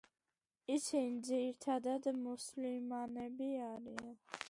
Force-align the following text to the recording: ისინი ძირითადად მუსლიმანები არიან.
ისინი 0.75 1.19
ძირითადად 1.27 2.09
მუსლიმანები 2.25 3.55
არიან. 3.71 4.15